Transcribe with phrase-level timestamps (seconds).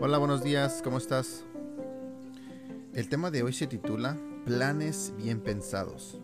[0.00, 1.44] Hola, buenos días, ¿cómo estás?
[2.92, 6.20] El tema de hoy se titula Planes bien pensados.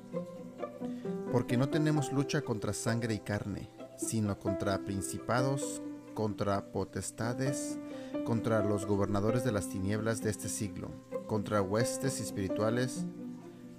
[1.33, 5.81] Porque no tenemos lucha contra sangre y carne, sino contra principados,
[6.13, 7.79] contra potestades,
[8.27, 10.91] contra los gobernadores de las tinieblas de este siglo,
[11.27, 13.07] contra huestes espirituales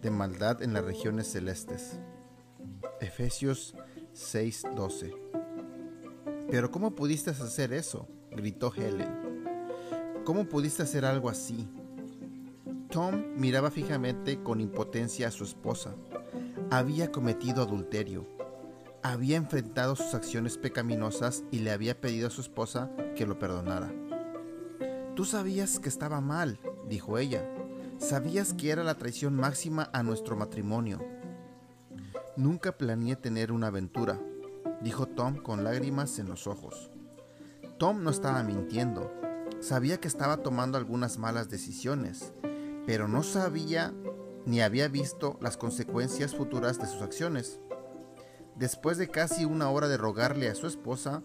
[0.02, 1.99] de maldad en las regiones celestes.
[2.99, 3.75] Efesios
[4.18, 5.13] 6:12.
[6.50, 8.07] Pero ¿cómo pudiste hacer eso?
[8.32, 9.43] gritó Helen.
[10.25, 11.69] ¿Cómo pudiste hacer algo así?
[12.89, 15.95] Tom miraba fijamente con impotencia a su esposa.
[16.71, 18.25] Había cometido adulterio.
[19.04, 23.93] Había enfrentado sus acciones pecaminosas y le había pedido a su esposa que lo perdonara.
[25.15, 26.59] Tú sabías que estaba mal,
[26.89, 27.47] dijo ella.
[28.00, 31.17] Sabías que era la traición máxima a nuestro matrimonio.
[32.38, 34.22] Nunca planeé tener una aventura,
[34.81, 36.91] dijo Tom con lágrimas en los ojos.
[37.80, 39.12] Tom no estaba mintiendo.
[39.59, 42.34] Sabía que estaba tomando algunas malas decisiones,
[42.86, 43.92] pero no sabía
[44.45, 47.59] ni había visto las consecuencias futuras de sus acciones.
[48.56, 51.23] Después de casi una hora de rogarle a su esposa,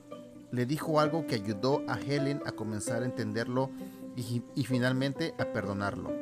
[0.51, 3.71] le dijo algo que ayudó a Helen a comenzar a entenderlo
[4.17, 6.22] y, finalmente a perdonarlo.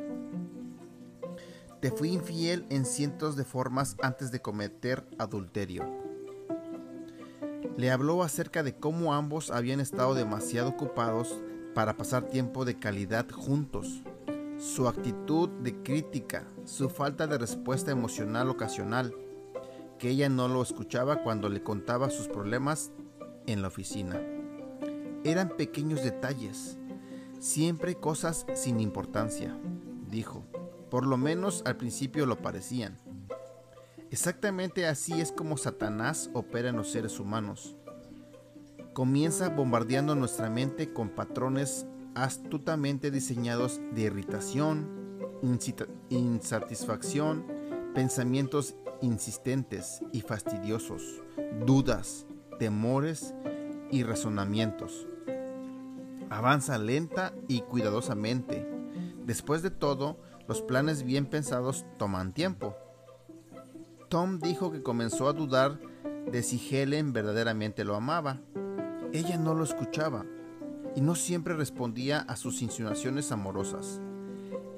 [1.80, 5.82] Te fui infiel en cientos de formas antes de cometer adulterio.
[7.78, 11.34] Le habló acerca de cómo ambos habían estado demasiado ocupados
[11.74, 14.02] para pasar tiempo de calidad juntos.
[14.58, 19.14] Su actitud de crítica, su falta de respuesta emocional ocasional,
[19.98, 22.90] que ella no lo escuchaba cuando le contaba sus problemas
[23.46, 24.20] en la oficina.
[25.24, 26.76] Eran pequeños detalles,
[27.38, 29.56] siempre cosas sin importancia,
[30.10, 30.44] dijo.
[30.90, 32.98] Por lo menos al principio lo parecían.
[34.10, 37.76] Exactamente así es como Satanás opera en los seres humanos.
[38.92, 44.88] Comienza bombardeando nuestra mente con patrones astutamente diseñados de irritación,
[46.10, 47.46] insatisfacción,
[47.94, 51.22] pensamientos insistentes y fastidiosos,
[51.64, 52.26] dudas,
[52.58, 53.34] temores
[53.90, 55.06] y razonamientos.
[56.30, 58.66] Avanza lenta y cuidadosamente.
[59.24, 60.18] Después de todo,
[60.50, 62.74] los planes bien pensados toman tiempo.
[64.08, 65.78] Tom dijo que comenzó a dudar
[66.28, 68.40] de si Helen verdaderamente lo amaba.
[69.12, 70.26] Ella no lo escuchaba
[70.96, 74.00] y no siempre respondía a sus insinuaciones amorosas.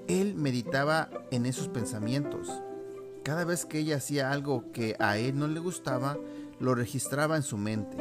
[0.08, 2.50] Él meditaba en esos pensamientos.
[3.24, 6.18] Cada vez que ella hacía algo que a él no le gustaba,
[6.60, 7.96] lo registraba en su mente,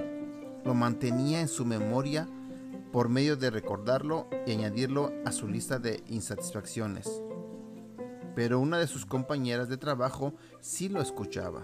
[0.65, 2.27] lo mantenía en su memoria
[2.91, 7.09] por medio de recordarlo y añadirlo a su lista de insatisfacciones
[8.35, 11.63] pero una de sus compañeras de trabajo sí lo escuchaba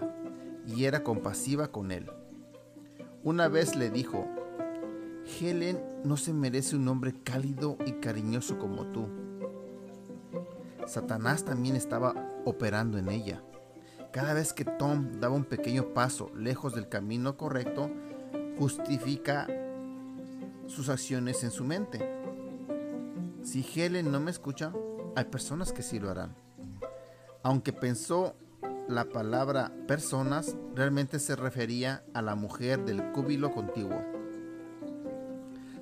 [0.66, 2.10] y era compasiva con él.
[3.22, 4.26] Una vez le dijo,
[5.40, 9.08] Helen no se merece un hombre cálido y cariñoso como tú.
[10.86, 12.14] Satanás también estaba
[12.44, 13.42] operando en ella.
[14.12, 17.90] Cada vez que Tom daba un pequeño paso lejos del camino correcto,
[18.58, 19.46] justifica
[20.66, 22.08] sus acciones en su mente.
[23.42, 24.72] Si Helen no me escucha,
[25.14, 26.47] hay personas que sí lo harán.
[27.48, 28.36] Aunque pensó
[28.88, 34.02] la palabra personas, realmente se refería a la mujer del cúbilo contiguo.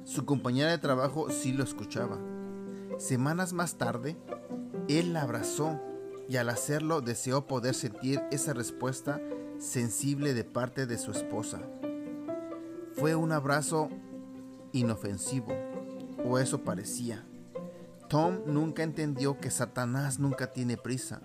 [0.05, 2.21] Su compañera de trabajo sí lo escuchaba.
[2.99, 4.17] Semanas más tarde,
[4.87, 5.81] él la abrazó
[6.29, 9.21] y al hacerlo deseó poder sentir esa respuesta
[9.59, 11.63] sensible de parte de su esposa.
[12.93, 13.89] Fue un abrazo
[14.71, 15.53] inofensivo,
[16.25, 17.25] o eso parecía.
[18.09, 21.21] Tom nunca entendió que Satanás nunca tiene prisa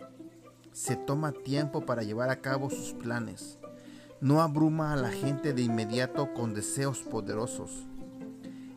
[0.72, 3.58] se toma tiempo para llevar a cabo sus planes.
[4.20, 7.88] No abruma a la gente de inmediato con deseos poderosos.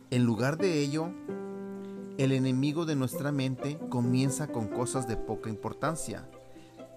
[0.09, 1.09] En lugar de ello,
[2.17, 6.29] el enemigo de nuestra mente comienza con cosas de poca importancia,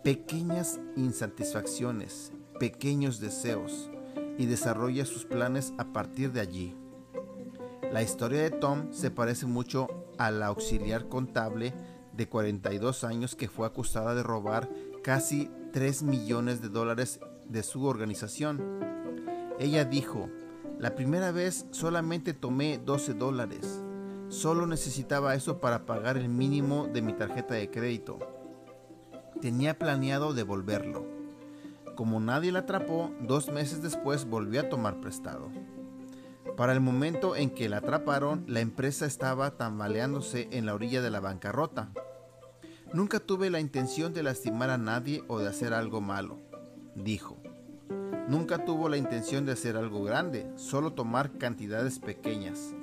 [0.04, 3.91] pequeñas insatisfacciones, pequeños deseos,
[4.38, 6.77] y desarrolla sus planes a partir de allí.
[7.92, 11.74] La historia de Tom se parece mucho a la auxiliar contable
[12.12, 14.68] de 42 años que fue acusada de robar
[15.03, 18.60] casi 3 millones de dólares de su organización.
[19.59, 20.28] Ella dijo,
[20.78, 23.83] la primera vez solamente tomé 12 dólares.
[24.28, 28.18] Solo necesitaba eso para pagar el mínimo de mi tarjeta de crédito.
[29.41, 31.06] Tenía planeado devolverlo.
[31.97, 35.51] Como nadie la atrapó, dos meses después volvió a tomar prestado.
[36.56, 41.10] Para el momento en que la atraparon, la empresa estaba tambaleándose en la orilla de
[41.10, 41.91] la bancarrota.
[42.95, 46.39] Nunca tuve la intención de lastimar a nadie o de hacer algo malo,
[46.95, 47.37] dijo.
[48.29, 52.75] Nunca tuvo la intención de hacer algo grande, solo tomar cantidades pequeñas.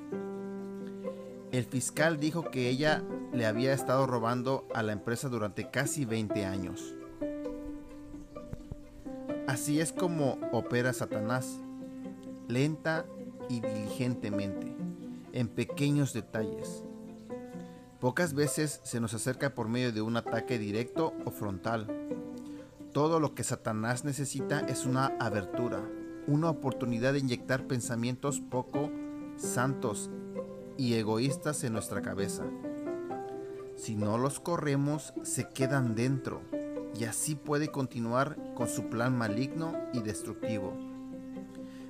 [1.50, 6.44] El fiscal dijo que ella le había estado robando a la empresa durante casi 20
[6.44, 6.94] años.
[9.48, 11.58] Así es como opera Satanás,
[12.46, 13.06] lenta
[13.48, 14.72] y diligentemente,
[15.32, 16.84] en pequeños detalles.
[18.06, 21.88] Pocas veces se nos acerca por medio de un ataque directo o frontal.
[22.92, 25.82] Todo lo que Satanás necesita es una abertura,
[26.28, 28.92] una oportunidad de inyectar pensamientos poco
[29.36, 30.08] santos
[30.76, 32.44] y egoístas en nuestra cabeza.
[33.74, 36.42] Si no los corremos, se quedan dentro
[36.96, 40.72] y así puede continuar con su plan maligno y destructivo.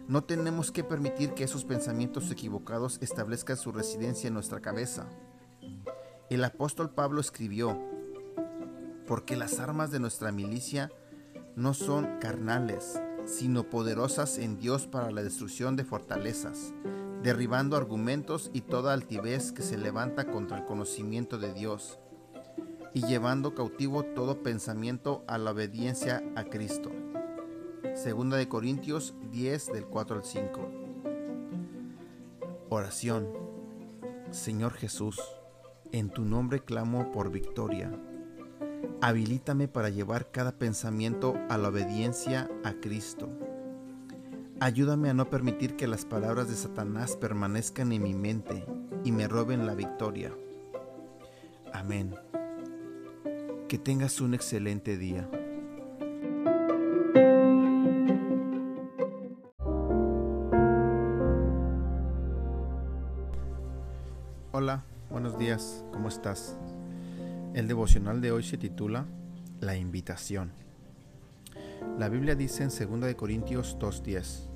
[0.09, 5.11] No tenemos que permitir que esos pensamientos equivocados establezcan su residencia en nuestra cabeza.
[6.29, 7.79] El apóstol Pablo escribió,
[9.07, 10.91] porque las armas de nuestra milicia
[11.55, 16.75] no son carnales, sino poderosas en Dios para la destrucción de fortalezas,
[17.23, 22.01] derribando argumentos y toda altivez que se levanta contra el conocimiento de Dios,
[22.93, 26.91] y llevando cautivo todo pensamiento a la obediencia a Cristo.
[27.95, 30.71] Segunda de Corintios 10 del 4 al 5.
[32.69, 33.29] Oración.
[34.33, 35.21] Señor Jesús,
[35.99, 37.91] en tu nombre clamo por victoria.
[39.01, 43.29] Habilítame para llevar cada pensamiento a la obediencia a Cristo.
[44.61, 48.65] Ayúdame a no permitir que las palabras de Satanás permanezcan en mi mente
[49.05, 50.33] y me roben la victoria.
[51.73, 52.15] Amén.
[53.69, 55.29] Que tengas un excelente día.
[65.93, 66.57] ¿Cómo estás?
[67.55, 69.07] El devocional de hoy se titula
[69.61, 70.51] La invitación.
[71.97, 74.49] La Biblia dice en 2 Corintios 2.10,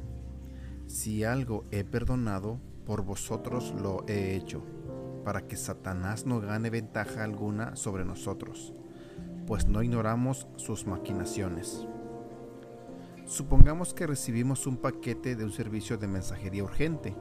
[0.89, 4.65] Si algo he perdonado, por vosotros lo he hecho,
[5.25, 8.75] para que Satanás no gane ventaja alguna sobre nosotros,
[9.47, 11.87] pues no ignoramos sus maquinaciones.
[13.27, 17.15] Supongamos que recibimos un paquete de un servicio de mensajería urgente.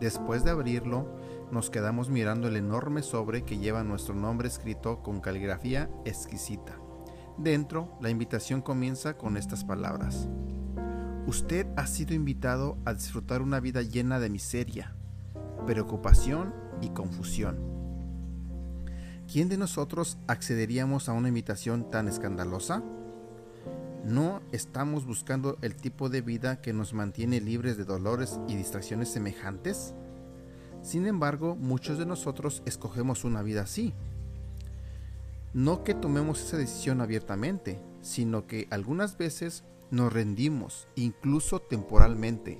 [0.00, 1.08] Después de abrirlo,
[1.50, 6.78] nos quedamos mirando el enorme sobre que lleva nuestro nombre escrito con caligrafía exquisita.
[7.38, 10.28] Dentro, la invitación comienza con estas palabras.
[11.26, 14.94] Usted ha sido invitado a disfrutar una vida llena de miseria,
[15.66, 17.58] preocupación y confusión.
[19.30, 22.82] ¿Quién de nosotros accederíamos a una invitación tan escandalosa?
[24.04, 29.08] ¿No estamos buscando el tipo de vida que nos mantiene libres de dolores y distracciones
[29.08, 29.94] semejantes?
[30.82, 33.94] Sin embargo, muchos de nosotros escogemos una vida así.
[35.54, 42.58] No que tomemos esa decisión abiertamente, sino que algunas veces nos rendimos, incluso temporalmente,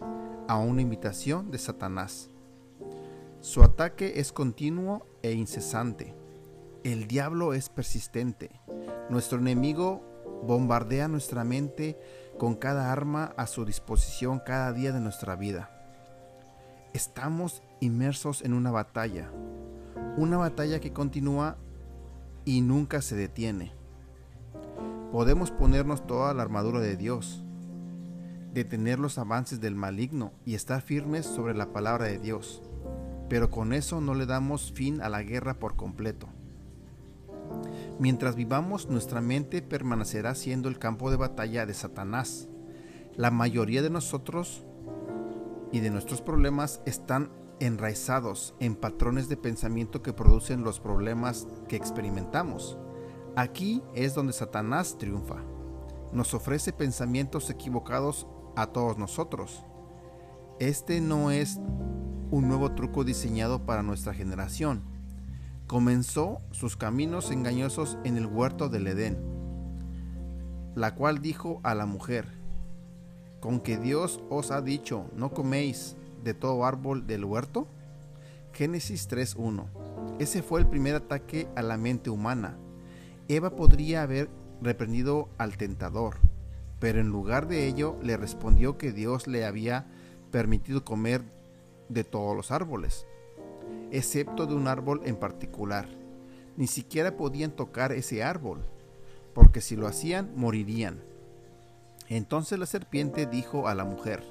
[0.49, 2.31] a una invitación de Satanás.
[3.43, 6.15] Su ataque es continuo e incesante.
[6.85, 8.51] El diablo es persistente.
[9.11, 10.14] Nuestro enemigo
[10.47, 11.99] bombardea nuestra mente
[12.39, 15.71] con cada arma a su disposición cada día de nuestra vida.
[16.93, 19.31] Estamos inmersos en una batalla,
[20.17, 21.57] una batalla que continúa
[22.45, 23.73] y nunca se detiene.
[25.11, 27.45] Podemos ponernos toda la armadura de Dios,
[28.53, 32.63] detener los avances del maligno y estar firmes sobre la palabra de Dios,
[33.29, 36.29] pero con eso no le damos fin a la guerra por completo.
[37.99, 42.49] Mientras vivamos, nuestra mente permanecerá siendo el campo de batalla de Satanás.
[43.15, 44.65] La mayoría de nosotros
[45.71, 51.77] y de nuestros problemas están enraizados en patrones de pensamiento que producen los problemas que
[51.77, 52.77] experimentamos.
[53.37, 55.37] Aquí es donde Satanás triunfa.
[56.13, 59.65] Nos ofrece pensamientos equivocados a todos nosotros.
[60.59, 61.61] Este no es
[62.31, 64.94] un nuevo truco diseñado para nuestra generación.
[65.67, 69.19] Comenzó sus caminos engañosos en el huerto del Edén,
[70.75, 72.27] la cual dijo a la mujer,
[73.41, 77.67] con que Dios os ha dicho, no coméis de todo árbol del huerto?
[78.53, 79.65] Génesis 3.1.
[80.19, 82.59] Ese fue el primer ataque a la mente humana.
[83.29, 84.29] Eva podría haber
[84.61, 86.17] reprendido al tentador,
[86.79, 89.87] pero en lugar de ello le respondió que Dios le había
[90.31, 91.23] permitido comer
[91.89, 93.07] de todos los árboles,
[93.95, 95.89] excepto de un árbol en particular.
[96.57, 98.65] Ni siquiera podían tocar ese árbol,
[99.35, 101.01] porque si lo hacían morirían.
[102.09, 104.23] Entonces la serpiente dijo a la mujer,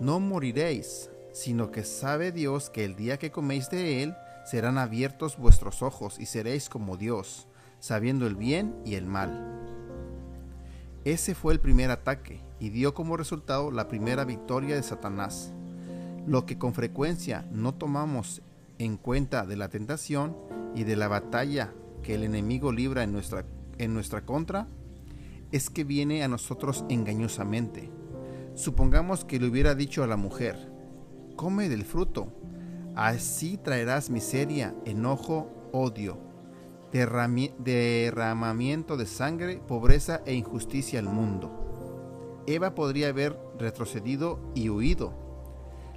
[0.00, 5.38] No moriréis, sino que sabe Dios que el día que coméis de él, serán abiertos
[5.38, 7.48] vuestros ojos y seréis como Dios,
[7.80, 9.60] sabiendo el bien y el mal.
[11.04, 15.52] Ese fue el primer ataque y dio como resultado la primera victoria de Satanás.
[16.26, 18.42] Lo que con frecuencia no tomamos
[18.78, 20.36] en cuenta de la tentación
[20.74, 23.44] y de la batalla que el enemigo libra en nuestra,
[23.78, 24.68] en nuestra contra
[25.52, 27.90] es que viene a nosotros engañosamente.
[28.54, 30.70] Supongamos que le hubiera dicho a la mujer,
[31.36, 32.32] come del fruto,
[32.94, 36.18] así traerás miseria, enojo, odio,
[36.92, 42.42] derramamiento de sangre, pobreza e injusticia al mundo.
[42.46, 45.23] Eva podría haber retrocedido y huido.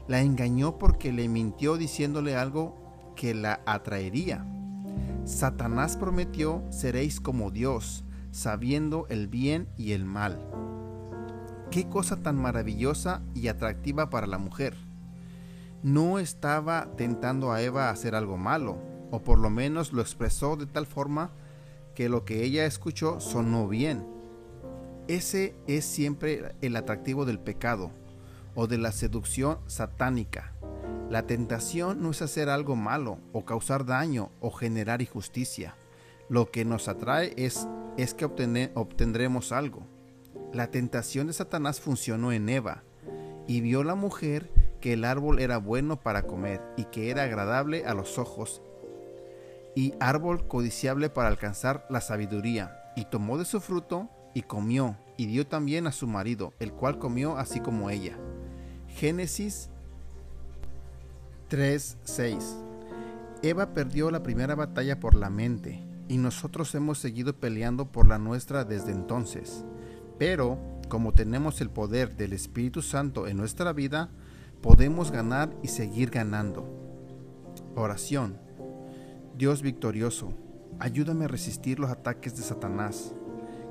[0.08, 2.76] La engañó porque le mintió diciéndole algo
[3.18, 4.46] que la atraería.
[5.26, 10.40] Satanás prometió, seréis como Dios, sabiendo el bien y el mal.
[11.72, 14.78] Qué cosa tan maravillosa y atractiva para la mujer.
[15.84, 18.78] No estaba tentando a Eva a hacer algo malo,
[19.12, 21.32] o por lo menos lo expresó de tal forma
[21.96, 24.08] que lo que ella escuchó sonó bien.
[25.10, 27.92] Ese es siempre el atractivo del pecado
[28.58, 30.52] o de la seducción satánica.
[31.12, 35.76] La tentación no es hacer algo malo o causar daño o generar injusticia.
[36.28, 39.86] Lo que nos atrae es, es que obtendremos algo.
[40.52, 42.84] La tentación de Satanás funcionó en Eva
[43.48, 44.50] y vio la mujer
[44.82, 48.64] que el árbol era bueno para comer y que era agradable a los ojos
[49.76, 52.76] y árbol codiciable para alcanzar la sabiduría.
[52.96, 56.98] Y tomó de su fruto y comió y dio también a su marido, el cual
[56.98, 58.18] comió así como ella.
[58.98, 59.70] Génesis
[61.52, 62.58] 3:6
[63.44, 68.18] Eva perdió la primera batalla por la mente y nosotros hemos seguido peleando por la
[68.18, 69.64] nuestra desde entonces.
[70.18, 70.58] Pero,
[70.90, 74.10] como tenemos el poder del Espíritu Santo en nuestra vida,
[74.64, 76.68] podemos ganar y seguir ganando.
[77.76, 78.40] Oración.
[79.38, 80.34] Dios victorioso,
[80.80, 83.14] ayúdame a resistir los ataques de Satanás,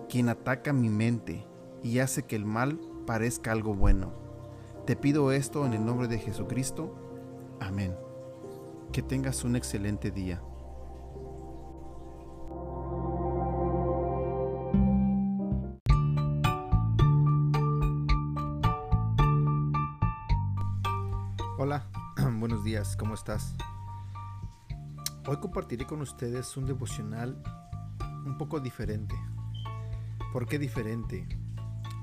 [0.09, 1.45] quien ataca mi mente
[1.83, 2.79] y hace que el mal
[3.09, 4.26] parezca algo bueno.
[4.87, 6.95] Te pido esto en el nombre de Jesucristo.
[7.61, 7.97] Amén.
[8.93, 10.41] Que tengas un excelente día.
[21.59, 21.91] Hola,
[22.39, 23.57] buenos días, ¿cómo estás?
[25.27, 27.43] Hoy compartiré con ustedes un devocional
[28.25, 29.17] un poco diferente.
[30.33, 31.27] ¿Por qué diferente?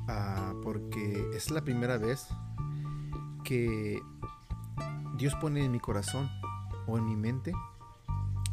[0.09, 2.27] Ah, porque es la primera vez
[3.43, 4.01] que
[5.17, 6.29] Dios pone en mi corazón
[6.88, 7.53] o en mi mente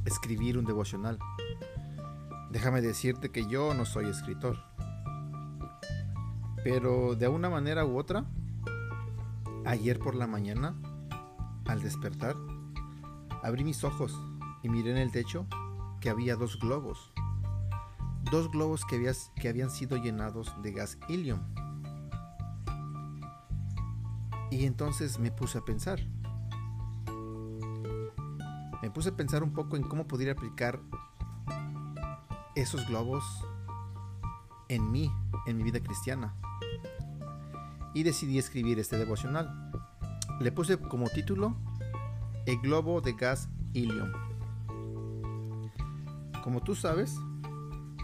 [0.05, 1.19] escribir un devocional.
[2.51, 4.59] Déjame decirte que yo no soy escritor.
[6.63, 8.25] Pero de una manera u otra,
[9.65, 10.75] ayer por la mañana,
[11.67, 12.37] al despertar,
[13.43, 14.19] abrí mis ojos
[14.63, 15.47] y miré en el techo
[16.01, 17.13] que había dos globos.
[18.31, 21.41] Dos globos que, que habían sido llenados de gas helium.
[24.51, 26.01] Y entonces me puse a pensar.
[28.83, 30.81] Me puse a pensar un poco en cómo podría aplicar
[32.55, 33.25] esos globos
[34.69, 35.13] en mí,
[35.47, 36.35] en mi vida cristiana.
[37.95, 39.71] Y decidí escribir este devocional.
[40.41, 41.57] Le puse como título
[42.47, 44.13] El globo de gas helium.
[46.43, 47.17] Como tú sabes,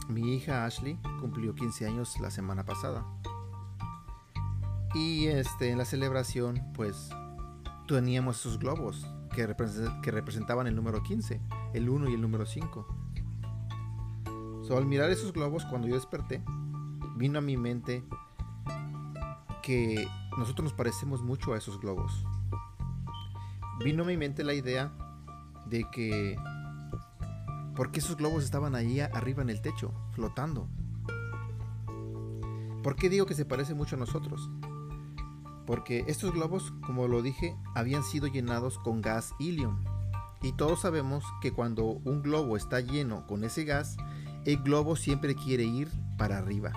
[0.08, 3.04] mi hija Ashley cumplió 15 años la semana pasada.
[4.96, 7.10] Y este, en la celebración, pues,
[7.86, 11.38] teníamos esos globos que, representaban el número 15,
[11.74, 12.86] el 1 y el número 5.
[14.66, 16.42] So, al mirar esos globos, cuando yo desperté,
[17.16, 18.04] vino a mi mente
[19.62, 22.24] que nosotros nos parecemos mucho a esos globos.
[23.84, 24.90] Vino a mi mente la idea
[25.68, 26.38] de que
[27.76, 30.66] ¿Por qué esos globos estaban ahí arriba en el techo, flotando?
[32.82, 34.48] ¿Por qué digo que se parece mucho a nosotros?
[35.66, 39.84] Porque estos globos, como lo dije, habían sido llenados con gas helium.
[40.42, 43.96] Y todos sabemos que cuando un globo está lleno con ese gas,
[44.44, 46.72] el globo siempre quiere ir para arriba.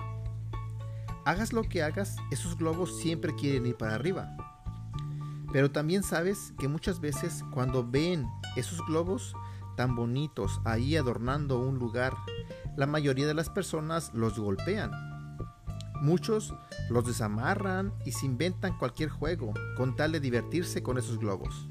[1.24, 4.36] Hagas lo que hagas, esos globos siempre quieren ir para arriba.
[5.52, 9.34] Pero también sabes que muchas veces cuando ven esos globos,
[9.76, 12.14] tan bonitos ahí adornando un lugar,
[12.76, 14.90] la mayoría de las personas los golpean.
[16.00, 16.54] Muchos
[16.88, 21.68] los desamarran y se inventan cualquier juego con tal de divertirse con esos globos.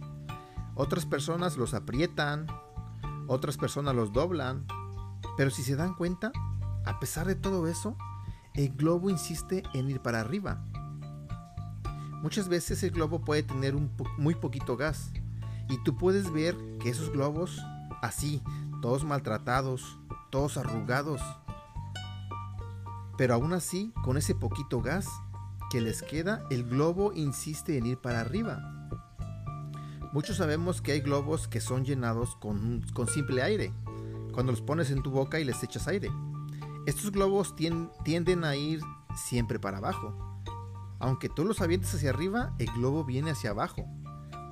[0.75, 2.47] Otras personas los aprietan,
[3.27, 4.65] otras personas los doblan,
[5.35, 6.31] pero si se dan cuenta,
[6.85, 7.97] a pesar de todo eso,
[8.53, 10.63] el globo insiste en ir para arriba.
[12.21, 15.11] Muchas veces el globo puede tener un muy poquito gas
[15.69, 17.61] y tú puedes ver que esos globos
[18.01, 18.41] así,
[18.81, 19.97] todos maltratados,
[20.29, 21.21] todos arrugados.
[23.19, 25.05] Pero aún así, con ese poquito gas
[25.69, 28.61] que les queda, el globo insiste en ir para arriba.
[30.13, 33.73] Muchos sabemos que hay globos que son llenados con, con simple aire,
[34.31, 36.09] cuando los pones en tu boca y les echas aire.
[36.85, 38.79] Estos globos tienden a ir
[39.17, 40.15] siempre para abajo.
[40.99, 43.85] Aunque tú los avientes hacia arriba, el globo viene hacia abajo,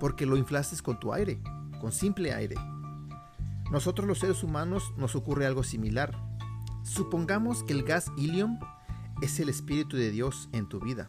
[0.02, 1.42] porque lo inflaste con tu aire,
[1.80, 2.58] con simple aire.
[3.72, 6.27] Nosotros los seres humanos nos ocurre algo similar.
[6.88, 8.60] Supongamos que el gas helium
[9.22, 11.06] es el Espíritu de Dios en tu vida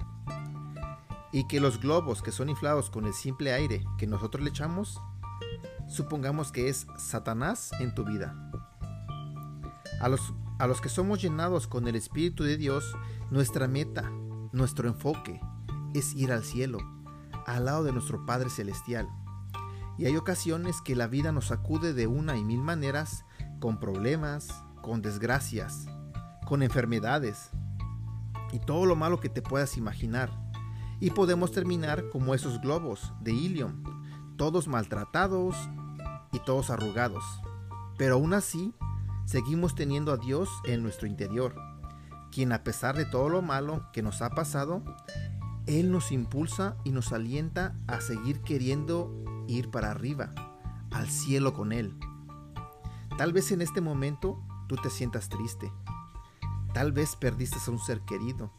[1.31, 5.01] y que los globos que son inflados con el simple aire que nosotros le echamos,
[5.87, 8.35] supongamos que es Satanás en tu vida.
[10.01, 12.97] A los, a los que somos llenados con el Espíritu de Dios,
[13.31, 14.11] nuestra meta,
[14.53, 15.41] nuestro enfoque
[15.95, 16.79] es ir al cielo,
[17.47, 19.09] al lado de nuestro Padre Celestial.
[19.97, 23.25] Y hay ocasiones que la vida nos sacude de una y mil maneras,
[23.61, 25.87] con problemas, con desgracias,
[26.47, 27.51] con enfermedades
[28.53, 30.31] y todo lo malo que te puedas imaginar.
[30.99, 33.83] Y podemos terminar como esos globos de helium,
[34.39, 35.55] todos maltratados
[36.33, 37.23] y todos arrugados.
[37.99, 38.75] Pero aún así,
[39.27, 41.55] seguimos teniendo a Dios en nuestro interior,
[42.33, 44.83] quien a pesar de todo lo malo que nos ha pasado,
[45.67, 49.13] Él nos impulsa y nos alienta a seguir queriendo
[49.49, 50.33] ir para arriba,
[50.91, 51.95] al cielo con Él.
[53.19, 55.73] Tal vez en este momento tú te sientas triste.
[56.73, 58.53] Tal vez perdiste a un ser querido.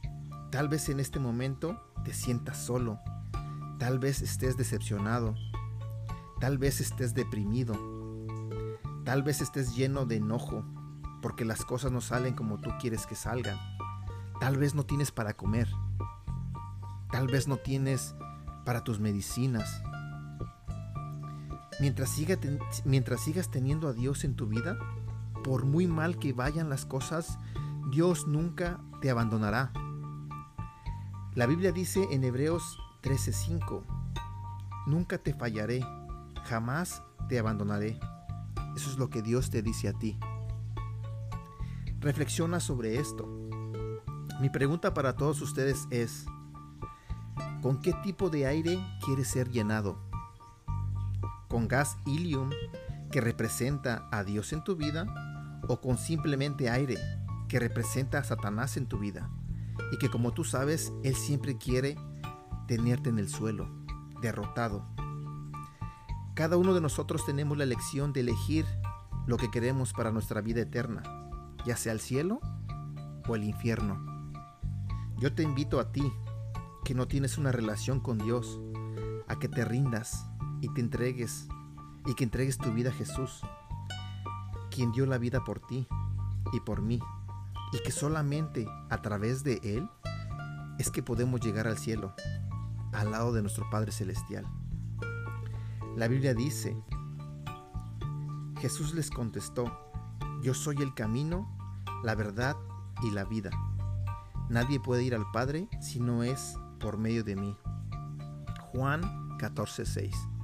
[0.51, 2.99] Tal vez en este momento te sientas solo.
[3.77, 5.35] Tal vez estés decepcionado.
[6.39, 7.75] Tal vez estés deprimido.
[9.05, 10.65] Tal vez estés lleno de enojo
[11.21, 13.57] porque las cosas no salen como tú quieres que salgan.
[14.39, 15.67] Tal vez no tienes para comer.
[17.11, 18.15] Tal vez no tienes
[18.65, 19.81] para tus medicinas.
[21.79, 24.77] Mientras, sigas teniendo a Dios en tu vida,
[25.43, 27.38] por muy mal que vayan las cosas,
[27.91, 29.72] Dios nunca te abandonará.
[31.34, 33.84] La Biblia dice en Hebreos 13:5,
[34.88, 35.86] nunca te fallaré,
[36.46, 38.00] jamás te abandonaré.
[38.75, 40.18] Eso es lo que Dios te dice a ti.
[42.00, 43.27] Reflexiona sobre esto.
[44.40, 46.25] Mi pregunta para todos ustedes es,
[47.61, 50.09] ¿con qué tipo de aire quieres ser llenado?
[51.50, 52.51] con gas helium
[53.11, 55.05] que representa a Dios en tu vida
[55.67, 56.98] o con simplemente aire
[57.48, 59.29] que representa a Satanás en tu vida
[59.91, 61.98] y que como tú sabes, Él siempre quiere
[62.67, 63.67] tenerte en el suelo,
[64.22, 64.85] derrotado.
[66.35, 68.65] Cada uno de nosotros tenemos la elección de elegir
[69.25, 71.03] lo que queremos para nuestra vida eterna,
[71.65, 72.39] ya sea el cielo
[73.27, 74.00] o el infierno.
[75.17, 76.13] Yo te invito a ti,
[76.85, 78.59] que no tienes una relación con Dios,
[79.27, 80.25] a que te rindas
[80.61, 81.48] y te entregues
[82.05, 83.41] y que entregues tu vida a Jesús,
[84.79, 85.89] quien dio la vida por ti
[86.53, 87.01] y por mí,
[87.74, 89.89] y que solamente a través de Él
[90.77, 92.13] es que podemos llegar al cielo,
[92.94, 94.46] al lado de nuestro Padre Celestial.
[95.98, 96.81] La Biblia dice,
[98.61, 99.70] Jesús les contestó,
[100.42, 101.53] yo soy el camino,
[102.01, 102.55] la verdad
[103.03, 103.50] y la vida.
[104.50, 107.57] Nadie puede ir al Padre si no es por medio de mí.
[108.72, 109.01] Juan
[109.39, 110.38] 14:6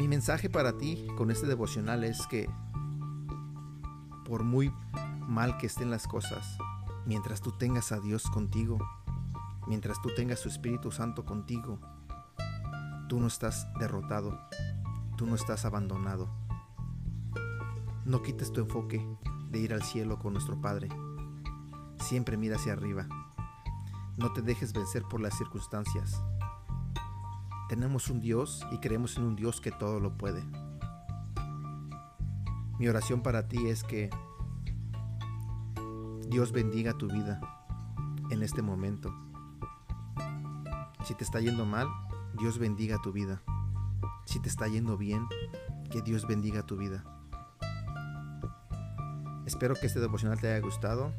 [0.00, 2.48] mi mensaje para ti con este devocional es que
[4.24, 4.72] por muy
[5.28, 6.56] mal que estén las cosas,
[7.04, 8.78] mientras tú tengas a Dios contigo,
[9.66, 11.78] mientras tú tengas su Espíritu Santo contigo,
[13.10, 14.40] tú no estás derrotado,
[15.18, 16.30] tú no estás abandonado.
[18.06, 19.06] No quites tu enfoque
[19.50, 20.88] de ir al cielo con nuestro Padre.
[21.98, 23.06] Siempre mira hacia arriba.
[24.16, 26.22] No te dejes vencer por las circunstancias.
[27.70, 30.42] Tenemos un Dios y creemos en un Dios que todo lo puede.
[32.80, 34.10] Mi oración para ti es que
[36.28, 37.40] Dios bendiga tu vida
[38.30, 39.14] en este momento.
[41.04, 41.86] Si te está yendo mal,
[42.40, 43.40] Dios bendiga tu vida.
[44.24, 45.28] Si te está yendo bien,
[45.92, 47.04] que Dios bendiga tu vida.
[49.46, 51.14] Espero que este devocional te haya gustado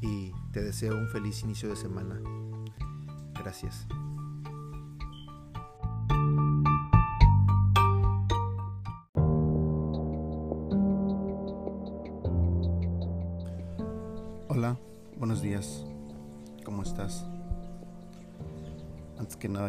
[0.00, 2.20] y te deseo un feliz inicio de semana.
[3.34, 3.86] Gracias.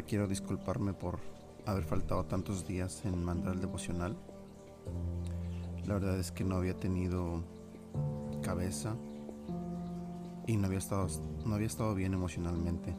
[0.08, 1.20] Quiero disculparme por
[1.66, 4.16] haber faltado tantos días en mandar el devocional.
[5.86, 7.44] La verdad es que no había tenido
[8.42, 8.96] cabeza
[10.48, 11.08] y no había estado,
[11.46, 12.96] no había estado bien emocionalmente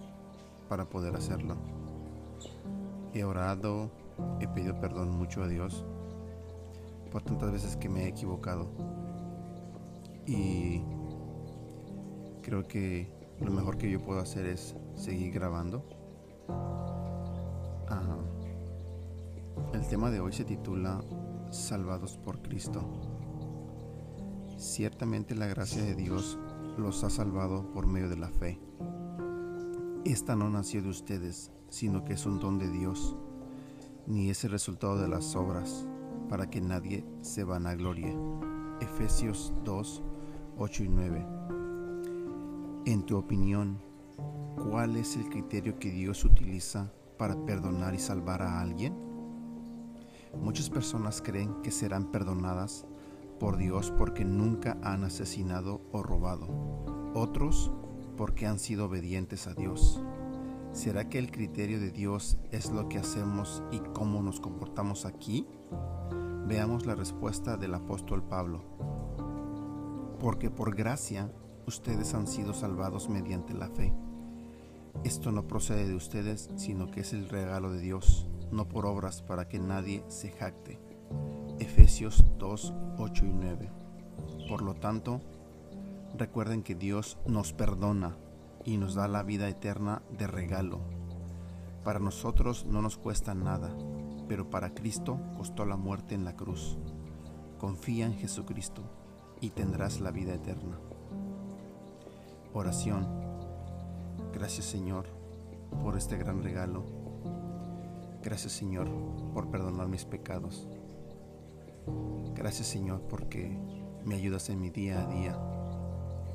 [0.68, 1.56] para poder hacerlo.
[3.12, 3.90] He orado,
[4.40, 5.84] he pedido perdón mucho a Dios
[7.12, 8.68] por tantas veces que me he equivocado.
[10.26, 10.82] Y
[12.42, 13.08] creo que
[13.40, 15.84] lo mejor que yo puedo hacer es seguir grabando.
[19.72, 21.00] El tema de hoy se titula
[21.50, 22.82] Salvados por Cristo.
[24.56, 26.38] Ciertamente la gracia de Dios
[26.78, 28.58] los ha salvado por medio de la fe.
[30.04, 33.16] Esta no nació de ustedes, sino que es un don de Dios,
[34.06, 35.86] ni es el resultado de las obras,
[36.28, 38.16] para que nadie se vanaglorie.
[38.80, 40.02] Efesios 2,
[40.58, 41.26] 8 y 9.
[42.86, 43.78] En tu opinión,
[44.56, 48.94] ¿cuál es el criterio que Dios utiliza para perdonar y salvar a alguien?
[50.40, 52.86] Muchas personas creen que serán perdonadas
[53.38, 56.46] por Dios porque nunca han asesinado o robado.
[57.14, 57.70] Otros
[58.16, 60.00] porque han sido obedientes a Dios.
[60.72, 65.46] ¿Será que el criterio de Dios es lo que hacemos y cómo nos comportamos aquí?
[66.46, 68.62] Veamos la respuesta del apóstol Pablo.
[70.18, 71.30] Porque por gracia
[71.66, 73.94] ustedes han sido salvados mediante la fe.
[75.02, 79.22] Esto no procede de ustedes, sino que es el regalo de Dios, no por obras
[79.22, 80.78] para que nadie se jacte.
[81.58, 83.70] Efesios 2, 8 y 9.
[84.48, 85.20] Por lo tanto,
[86.16, 88.16] recuerden que Dios nos perdona
[88.64, 90.80] y nos da la vida eterna de regalo.
[91.82, 93.74] Para nosotros no nos cuesta nada
[94.28, 96.76] pero para Cristo costó la muerte en la cruz.
[97.58, 98.82] Confía en Jesucristo
[99.40, 100.78] y tendrás la vida eterna.
[102.52, 103.23] Oración.
[104.34, 105.06] Gracias Señor
[105.80, 106.84] por este gran regalo.
[108.20, 108.88] Gracias Señor
[109.32, 110.66] por perdonar mis pecados.
[112.34, 113.56] Gracias Señor porque
[114.04, 115.38] me ayudas en mi día a día.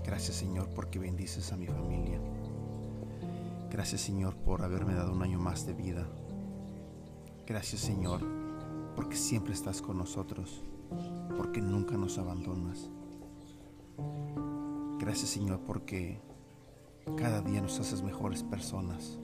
[0.06, 2.22] Gracias Señor porque bendices a mi familia.
[3.70, 6.08] Gracias Señor por haberme dado un año más de vida.
[7.46, 8.22] Gracias Señor,
[8.96, 10.62] porque siempre estás con nosotros,
[11.36, 12.90] porque nunca nos abandonas.
[15.00, 16.29] Gracias Señor, porque
[17.18, 19.18] cada día nos haces mejores personas.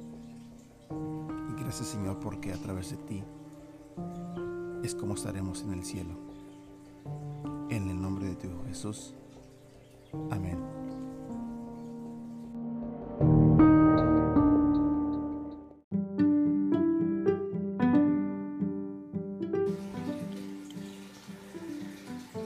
[0.89, 3.23] Y gracias Señor, porque a través de ti
[4.83, 6.15] es como estaremos en el cielo.
[7.69, 9.13] En el nombre de tu Jesús.
[10.31, 10.59] Amén.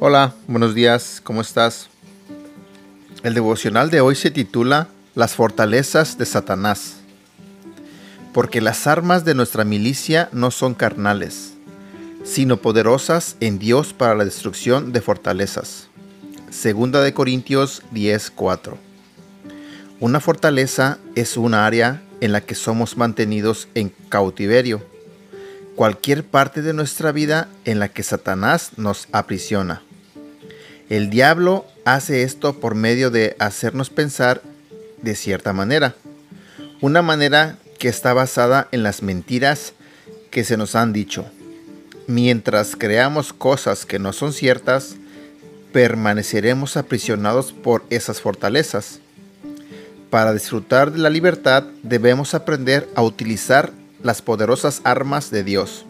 [0.02, 1.89] Hola, buenos días, ¿cómo estás?
[3.21, 4.88] El devocional de hoy se titula
[5.19, 6.93] Las fortalezas de Satanás.
[8.34, 11.55] Porque las armas de nuestra milicia no son carnales,
[12.23, 15.89] sino poderosas en Dios para la destrucción de fortalezas.
[16.51, 18.77] Segunda de Corintios 10:4.
[19.99, 24.82] Una fortaleza es un área en la que somos mantenidos en cautiverio.
[25.75, 29.82] Cualquier parte de nuestra vida en la que Satanás nos aprisiona.
[30.88, 34.41] El diablo hace esto por medio de hacernos pensar
[35.01, 35.95] de cierta manera.
[36.81, 39.73] Una manera que está basada en las mentiras
[40.31, 41.25] que se nos han dicho.
[42.07, 44.95] Mientras creamos cosas que no son ciertas,
[45.71, 48.99] permaneceremos aprisionados por esas fortalezas.
[50.09, 55.85] Para disfrutar de la libertad debemos aprender a utilizar las poderosas armas de Dios.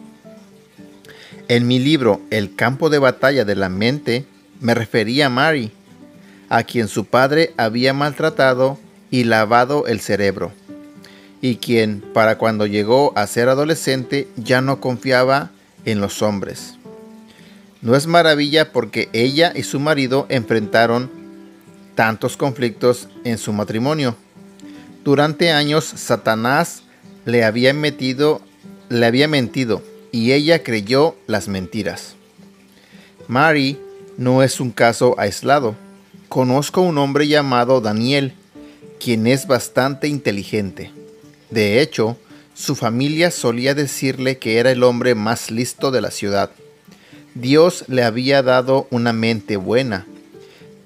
[1.48, 4.26] En mi libro El campo de batalla de la mente,
[4.60, 5.72] me refería a Mary,
[6.48, 8.78] a quien su padre había maltratado
[9.10, 10.52] y lavado el cerebro,
[11.40, 15.50] y quien, para cuando llegó a ser adolescente, ya no confiaba
[15.84, 16.74] en los hombres.
[17.82, 21.10] No es maravilla porque ella y su marido enfrentaron
[21.94, 24.16] tantos conflictos en su matrimonio.
[25.02, 26.82] Durante años Satanás
[27.24, 28.42] le había metido,
[28.90, 32.16] le había mentido y ella creyó las mentiras.
[33.28, 33.78] Mary
[34.18, 35.74] no es un caso aislado.
[36.28, 38.34] Conozco un hombre llamado Daniel,
[39.00, 40.92] quien es bastante inteligente.
[41.50, 42.16] De hecho,
[42.54, 46.50] su familia solía decirle que era el hombre más listo de la ciudad.
[47.34, 50.06] Dios le había dado una mente buena,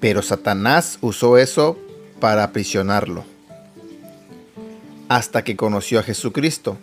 [0.00, 1.78] pero Satanás usó eso
[2.20, 3.24] para aprisionarlo.
[5.08, 6.78] Hasta que conoció a Jesucristo.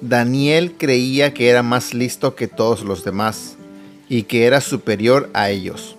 [0.00, 3.56] Daniel creía que era más listo que todos los demás
[4.08, 5.96] y que era superior a ellos.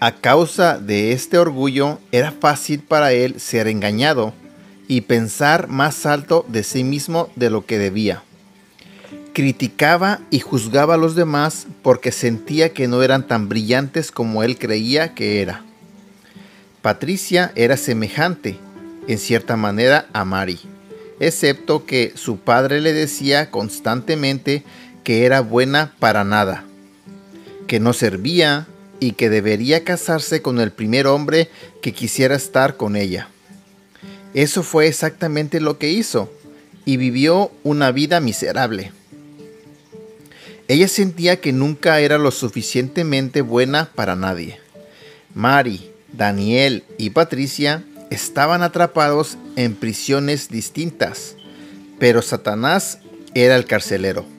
[0.00, 4.34] A causa de este orgullo era fácil para él ser engañado
[4.88, 8.22] y pensar más alto de sí mismo de lo que debía.
[9.32, 14.58] Criticaba y juzgaba a los demás porque sentía que no eran tan brillantes como él
[14.58, 15.64] creía que era.
[16.82, 18.58] Patricia era semejante,
[19.08, 20.60] en cierta manera, a Mari,
[21.18, 24.64] excepto que su padre le decía constantemente
[25.02, 26.64] que era buena para nada,
[27.66, 28.66] que no servía,
[29.00, 31.50] y que debería casarse con el primer hombre
[31.82, 33.28] que quisiera estar con ella.
[34.34, 36.30] Eso fue exactamente lo que hizo
[36.84, 38.92] y vivió una vida miserable.
[40.66, 44.58] Ella sentía que nunca era lo suficientemente buena para nadie.
[45.34, 51.36] Mari, Daniel y Patricia estaban atrapados en prisiones distintas,
[51.98, 52.98] pero Satanás
[53.34, 54.33] era el carcelero.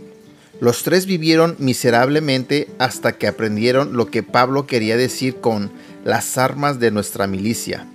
[0.61, 5.71] Los tres vivieron miserablemente hasta que aprendieron lo que Pablo quería decir con
[6.05, 7.85] las armas de nuestra milicia.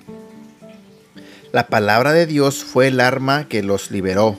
[1.53, 4.39] La palabra de Dios fue el arma que los liberó.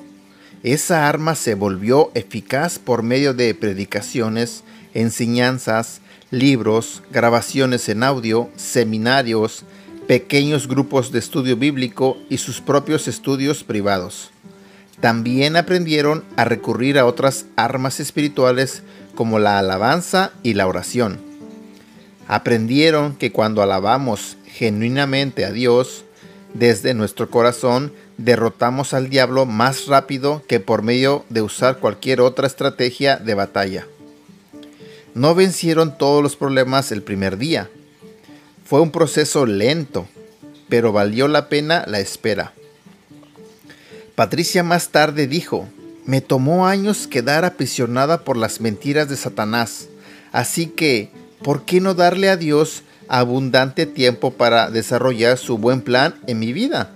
[0.64, 9.66] Esa arma se volvió eficaz por medio de predicaciones, enseñanzas, libros, grabaciones en audio, seminarios,
[10.08, 14.30] pequeños grupos de estudio bíblico y sus propios estudios privados.
[15.02, 18.84] También aprendieron a recurrir a otras armas espirituales
[19.16, 21.20] como la alabanza y la oración.
[22.28, 26.06] Aprendieron que cuando alabamos genuinamente a Dios
[26.54, 32.46] desde nuestro corazón, derrotamos al diablo más rápido que por medio de usar cualquier otra
[32.46, 33.88] estrategia de batalla.
[35.16, 37.70] No vencieron todos los problemas el primer día.
[38.64, 40.08] Fue un proceso lento,
[40.70, 42.54] pero valió la pena la espera.
[44.22, 45.68] Patricia más tarde dijo,
[46.06, 49.88] me tomó años quedar aprisionada por las mentiras de Satanás,
[50.32, 51.10] así que,
[51.42, 56.54] ¿por qué no darle a Dios abundante tiempo para desarrollar su buen plan en mi
[56.54, 56.92] vida?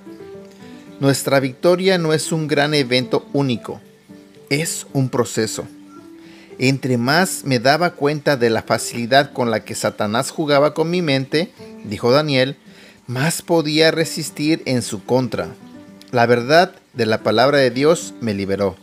[1.00, 3.82] Nuestra victoria no es un gran evento único,
[4.52, 5.66] es un proceso.
[6.60, 11.02] Entre más me daba cuenta de la facilidad con la que Satanás jugaba con mi
[11.02, 11.52] mente,
[11.86, 12.56] dijo Daniel,
[13.08, 15.48] más podía resistir en su contra.
[16.12, 18.76] La verdad de la palabra de Dios me liberó.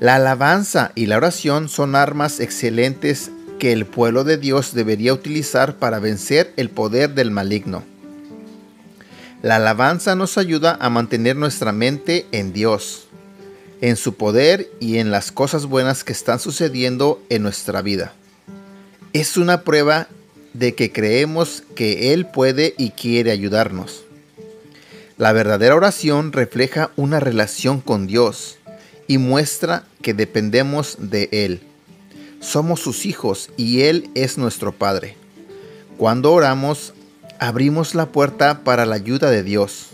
[0.00, 5.76] La alabanza y la oración son armas excelentes que el pueblo de Dios debería utilizar
[5.76, 7.84] para vencer el poder del maligno.
[9.42, 13.06] La alabanza nos ayuda a mantener nuestra mente en Dios,
[13.80, 18.12] en su poder y en las cosas buenas que están sucediendo en nuestra vida.
[19.12, 20.08] Es una prueba
[20.52, 24.04] de que creemos que Él puede y quiere ayudarnos.
[25.22, 28.58] La verdadera oración refleja una relación con Dios
[29.06, 31.60] y muestra que dependemos de Él.
[32.40, 35.16] Somos sus hijos y Él es nuestro Padre.
[35.96, 36.92] Cuando oramos,
[37.38, 39.90] abrimos la puerta para la ayuda de Dios.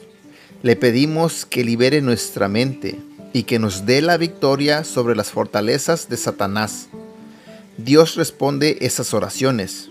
[0.62, 2.98] Le pedimos que libere nuestra mente
[3.34, 6.88] y que nos dé la victoria sobre las fortalezas de Satanás.
[7.76, 9.90] Dios responde esas oraciones.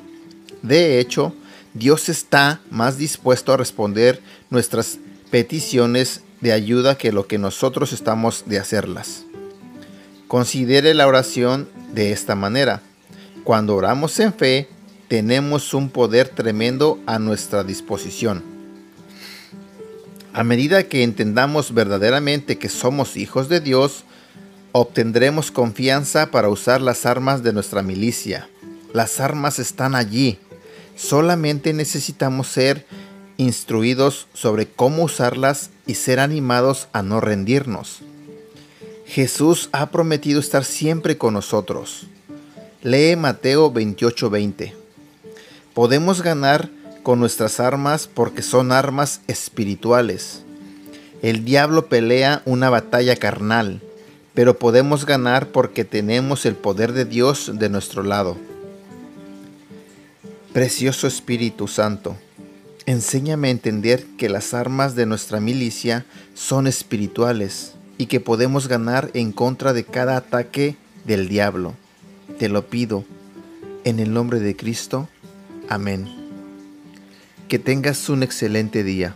[0.64, 1.36] De hecho,
[1.76, 4.20] Dios está más dispuesto a responder
[4.50, 4.98] nuestras
[5.30, 9.26] peticiones de ayuda que lo que nosotros estamos de hacerlas.
[10.28, 12.82] Considere la oración de esta manera.
[13.44, 14.68] Cuando oramos en fe,
[15.08, 18.44] tenemos un poder tremendo a nuestra disposición.
[20.34, 24.04] A medida que entendamos verdaderamente que somos hijos de Dios,
[24.72, 28.50] obtendremos confianza para usar las armas de nuestra milicia.
[28.94, 30.38] Las armas están allí.
[30.96, 32.86] Solamente necesitamos ser
[33.38, 38.02] instruidos sobre cómo usarlas y ser animados a no rendirnos.
[39.06, 42.08] Jesús ha prometido estar siempre con nosotros.
[42.84, 44.74] Lee Mateo 28:20.
[45.74, 46.70] Podemos ganar
[47.04, 50.44] con nuestras armas porque son armas espirituales.
[51.22, 53.82] El diablo pelea una batalla carnal,
[54.34, 58.38] pero podemos ganar porque tenemos el poder de Dios de nuestro lado.
[60.54, 62.18] Precioso Espíritu Santo,
[62.88, 69.12] Enséñame a entender que las armas de nuestra milicia son espirituales y que podemos ganar
[69.14, 71.74] en contra de cada ataque del diablo.
[72.40, 73.04] Te lo pido,
[73.84, 75.10] en el nombre de Cristo.
[75.68, 76.08] Amén.
[77.50, 79.16] Que tengas un excelente día.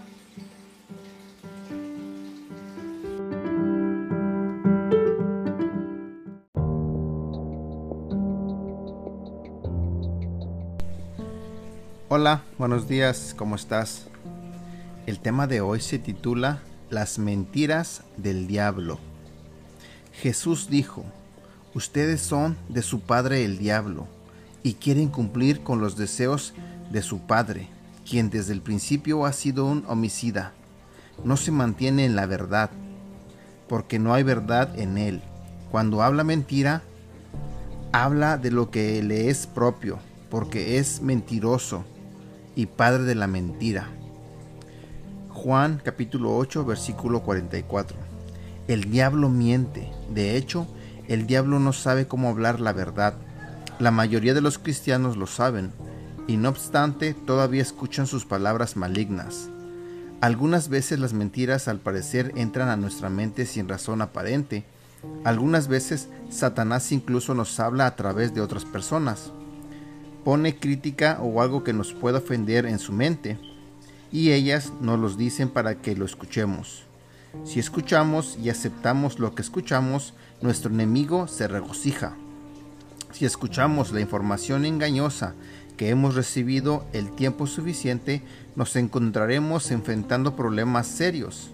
[12.13, 14.07] Hola, buenos días, ¿cómo estás?
[15.05, 18.99] El tema de hoy se titula Las mentiras del diablo.
[20.11, 21.05] Jesús dijo,
[21.73, 24.07] ustedes son de su padre el diablo
[24.61, 26.53] y quieren cumplir con los deseos
[26.91, 27.69] de su padre,
[28.05, 30.51] quien desde el principio ha sido un homicida.
[31.23, 32.71] No se mantiene en la verdad,
[33.69, 35.21] porque no hay verdad en él.
[35.71, 36.81] Cuando habla mentira,
[37.93, 41.85] habla de lo que le es propio, porque es mentiroso
[42.55, 43.87] y padre de la mentira.
[45.29, 47.97] Juan capítulo 8 versículo 44.
[48.67, 49.91] El diablo miente.
[50.13, 50.67] De hecho,
[51.07, 53.15] el diablo no sabe cómo hablar la verdad.
[53.79, 55.71] La mayoría de los cristianos lo saben,
[56.27, 59.49] y no obstante todavía escuchan sus palabras malignas.
[60.21, 64.63] Algunas veces las mentiras al parecer entran a nuestra mente sin razón aparente.
[65.23, 69.31] Algunas veces Satanás incluso nos habla a través de otras personas.
[70.23, 73.37] Pone crítica o algo que nos pueda ofender en su mente
[74.11, 76.83] y ellas nos los dicen para que lo escuchemos.
[77.45, 82.15] Si escuchamos y aceptamos lo que escuchamos, nuestro enemigo se regocija.
[83.13, 85.33] Si escuchamos la información engañosa
[85.77, 88.21] que hemos recibido el tiempo suficiente,
[88.55, 91.49] nos encontraremos enfrentando problemas serios.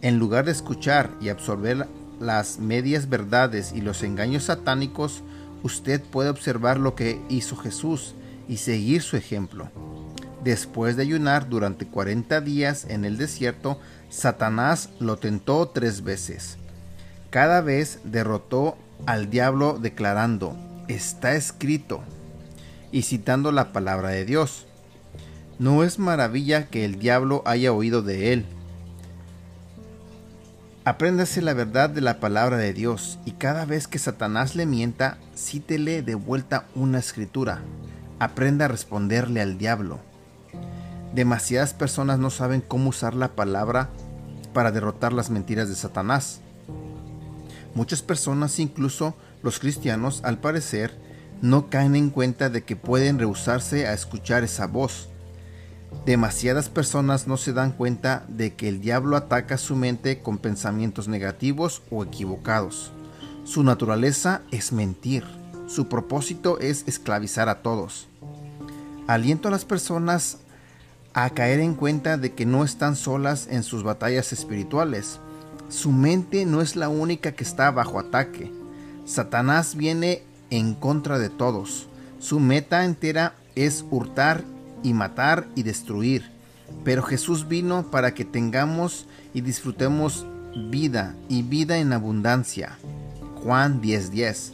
[0.00, 1.86] En lugar de escuchar y absorber
[2.18, 5.22] las medias verdades y los engaños satánicos,
[5.62, 8.14] usted puede observar lo que hizo Jesús
[8.48, 9.70] y seguir su ejemplo.
[10.42, 13.78] Después de ayunar durante 40 días en el desierto,
[14.10, 16.58] Satanás lo tentó tres veces.
[17.30, 20.56] Cada vez derrotó al diablo declarando,
[20.88, 22.02] está escrito,
[22.92, 24.66] y citando la palabra de Dios.
[25.58, 28.46] No es maravilla que el diablo haya oído de él.
[30.84, 35.16] Apréndase la verdad de la palabra de Dios y cada vez que Satanás le mienta,
[35.36, 37.60] cítele de vuelta una escritura.
[38.18, 40.00] Aprenda a responderle al diablo.
[41.14, 43.90] Demasiadas personas no saben cómo usar la palabra
[44.52, 46.40] para derrotar las mentiras de Satanás.
[47.76, 49.14] Muchas personas, incluso
[49.44, 50.98] los cristianos, al parecer,
[51.42, 55.10] no caen en cuenta de que pueden rehusarse a escuchar esa voz.
[56.06, 61.06] Demasiadas personas no se dan cuenta de que el diablo ataca su mente con pensamientos
[61.06, 62.90] negativos o equivocados.
[63.44, 65.24] Su naturaleza es mentir.
[65.68, 68.08] Su propósito es esclavizar a todos.
[69.06, 70.38] Aliento a las personas
[71.14, 75.20] a caer en cuenta de que no están solas en sus batallas espirituales.
[75.68, 78.52] Su mente no es la única que está bajo ataque.
[79.04, 81.86] Satanás viene en contra de todos.
[82.18, 84.44] Su meta entera es hurtar
[84.82, 86.30] y matar y destruir.
[86.84, 90.26] Pero Jesús vino para que tengamos y disfrutemos
[90.70, 92.78] vida y vida en abundancia.
[93.42, 94.52] Juan 10:10.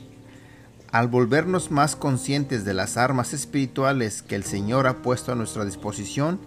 [0.90, 5.64] Al volvernos más conscientes de las armas espirituales que el Señor ha puesto a nuestra
[5.64, 6.38] disposición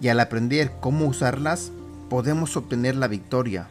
[0.00, 1.72] y al aprender cómo usarlas,
[2.08, 3.68] podemos obtener la victoria.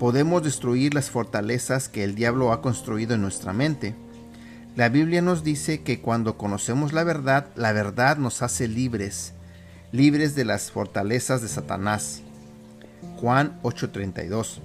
[0.00, 3.94] Podemos destruir las fortalezas que el diablo ha construido en nuestra mente
[4.76, 9.32] la Biblia nos dice que cuando conocemos la verdad, la verdad nos hace libres,
[9.90, 12.20] libres de las fortalezas de Satanás.
[13.16, 14.60] Juan 8:32.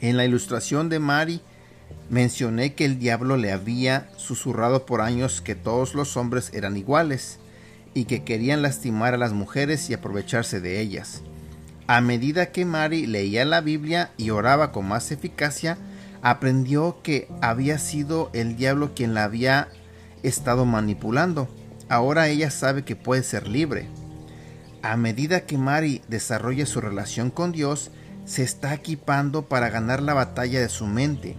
[0.00, 1.40] En la ilustración de Mari
[2.10, 7.40] mencioné que el diablo le había susurrado por años que todos los hombres eran iguales
[7.94, 11.22] y que querían lastimar a las mujeres y aprovecharse de ellas.
[11.88, 15.76] A medida que Mari leía la Biblia y oraba con más eficacia,
[16.22, 19.68] aprendió que había sido el diablo quien la había
[20.22, 21.48] estado manipulando.
[21.88, 23.88] Ahora ella sabe que puede ser libre.
[24.82, 27.90] A medida que Mari desarrolla su relación con Dios,
[28.24, 31.36] se está equipando para ganar la batalla de su mente.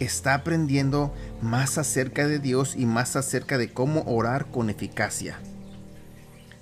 [0.00, 5.38] Está aprendiendo más acerca de Dios y más acerca de cómo orar con eficacia.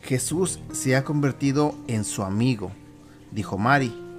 [0.02, 2.72] Jesús se ha convertido en su amigo,
[3.32, 4.09] dijo Mari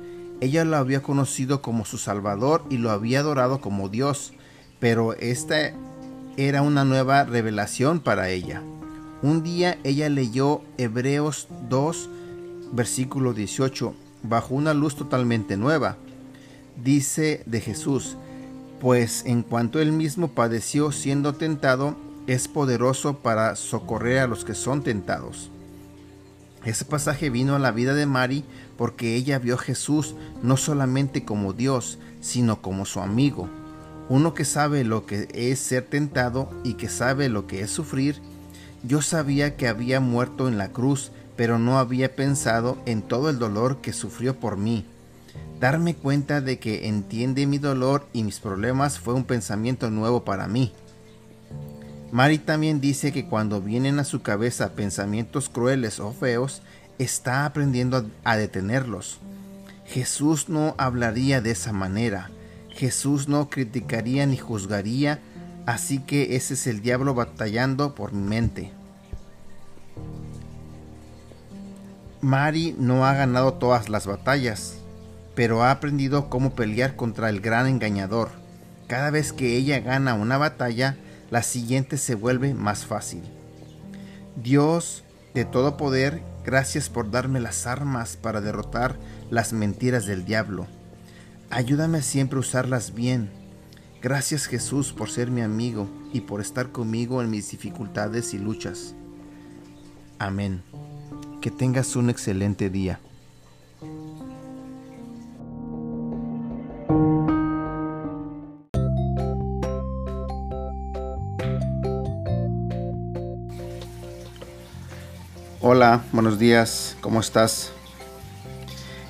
[0.41, 4.33] ella lo había conocido como su Salvador y lo había adorado como Dios,
[4.79, 5.71] pero esta
[6.35, 8.63] era una nueva revelación para ella.
[9.21, 12.09] Un día ella leyó Hebreos 2,
[12.71, 15.97] versículo 18, bajo una luz totalmente nueva.
[16.83, 18.17] Dice de Jesús,
[18.79, 24.55] pues en cuanto él mismo padeció siendo tentado, es poderoso para socorrer a los que
[24.55, 25.51] son tentados.
[26.63, 28.45] Ese pasaje vino a la vida de Mari
[28.77, 33.49] porque ella vio a Jesús no solamente como Dios, sino como su amigo,
[34.09, 38.21] uno que sabe lo que es ser tentado y que sabe lo que es sufrir.
[38.83, 43.39] Yo sabía que había muerto en la cruz, pero no había pensado en todo el
[43.39, 44.85] dolor que sufrió por mí.
[45.61, 50.47] Darme cuenta de que entiende mi dolor y mis problemas fue un pensamiento nuevo para
[50.47, 50.73] mí.
[52.11, 56.61] Mari también dice que cuando vienen a su cabeza pensamientos crueles o feos,
[56.99, 59.19] está aprendiendo a detenerlos.
[59.85, 62.29] Jesús no hablaría de esa manera.
[62.69, 65.19] Jesús no criticaría ni juzgaría,
[65.65, 68.71] así que ese es el diablo batallando por mi mente.
[72.21, 74.75] Mari no ha ganado todas las batallas,
[75.33, 78.29] pero ha aprendido cómo pelear contra el gran engañador.
[78.87, 80.97] Cada vez que ella gana una batalla,
[81.31, 83.23] la siguiente se vuelve más fácil.
[84.35, 85.03] Dios
[85.33, 88.99] de todo poder, gracias por darme las armas para derrotar
[89.31, 90.67] las mentiras del diablo.
[91.49, 93.41] Ayúdame siempre a usarlas bien
[94.01, 98.95] Gracias Jesús por ser mi amigo y por estar conmigo en mis dificultades y luchas.
[100.17, 100.63] Amén.
[101.39, 102.99] Que tengas un excelente día.
[116.11, 117.71] Buenos días, ¿cómo estás?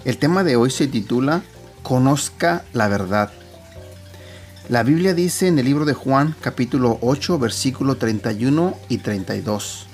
[0.06, 1.42] El tema de hoy se titula
[1.84, 3.30] Conozca la verdad.
[4.70, 9.88] La Biblia dice en el libro de Juan capítulo 8 versículo 31 y 32.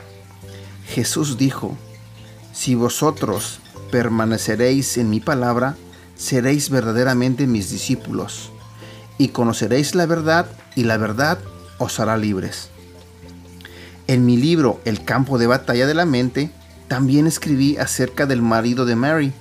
[0.88, 1.76] Jesús dijo,
[2.54, 3.60] Si vosotros
[3.90, 5.76] permaneceréis en mi palabra,
[6.16, 8.52] seréis verdaderamente mis discípulos,
[9.18, 11.40] y conoceréis la verdad, y la verdad
[11.80, 12.70] os hará libres.
[14.06, 16.52] En mi libro El campo de batalla de la mente,
[16.88, 19.34] también escribí acerca del marido de Mary,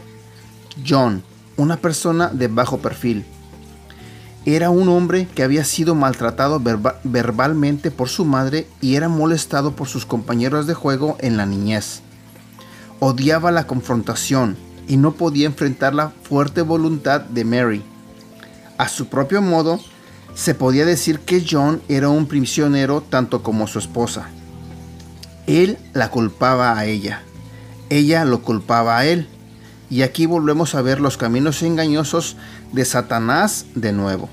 [0.86, 1.22] John,
[1.56, 3.24] una persona de bajo perfil.
[4.44, 6.62] Era un hombre que había sido maltratado
[7.02, 12.02] verbalmente por su madre y era molestado por sus compañeros de juego en la niñez.
[13.00, 17.82] Odiaba la confrontación y no podía enfrentar la fuerte voluntad de Mary.
[18.78, 19.80] A su propio modo,
[20.34, 24.28] se podía decir que John era un prisionero tanto como su esposa.
[25.46, 27.25] Él la culpaba a ella.
[27.90, 29.28] Ella lo culpaba a él.
[29.88, 32.36] Y aquí volvemos a ver los caminos engañosos
[32.72, 34.28] de Satanás de nuevo.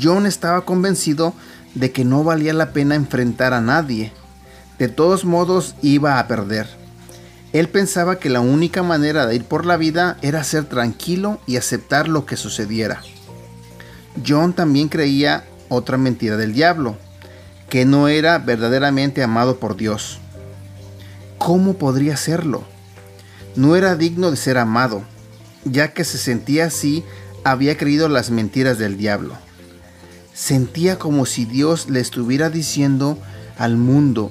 [0.00, 1.34] John estaba convencido
[1.74, 4.12] de que no valía la pena enfrentar a nadie.
[4.78, 6.66] De todos modos iba a perder.
[7.52, 11.56] Él pensaba que la única manera de ir por la vida era ser tranquilo y
[11.56, 13.02] aceptar lo que sucediera.
[14.26, 16.96] John también creía otra mentira del diablo,
[17.68, 20.18] que no era verdaderamente amado por Dios.
[21.40, 22.64] ¿Cómo podría serlo?
[23.56, 25.04] No era digno de ser amado,
[25.64, 27.02] ya que se sentía así,
[27.44, 29.32] había creído las mentiras del diablo.
[30.34, 33.16] Sentía como si Dios le estuviera diciendo
[33.56, 34.30] al mundo,